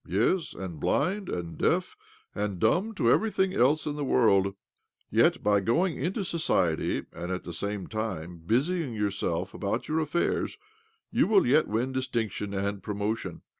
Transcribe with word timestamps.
"Yes, 0.07 0.55
and 0.55 0.79
blind 0.79 1.29
and 1.29 1.59
deaf 1.59 1.95
and 2.33 2.57
dumb 2.57 2.95
to 2.95 3.11
everything 3.11 3.53
else 3.53 3.85
in 3.85 3.95
the 3.97 4.03
world 4.03 4.47
I 4.47 4.51
Yet 5.11 5.43
by 5.43 5.59
going 5.59 5.99
into 6.03 6.23
society 6.23 7.05
and, 7.13 7.31
at 7.31 7.43
the 7.43 7.53
same 7.53 7.85
time, 7.85 8.41
busying 8.43 8.95
yourself 8.95 9.53
about 9.53 9.87
your 9.87 9.99
affairs 9.99 10.57
you 11.11 11.27
will 11.27 11.45
yet 11.45 11.67
win 11.67 11.91
distinction 11.91 12.51
and 12.51 12.81
promotion'. 12.81 13.43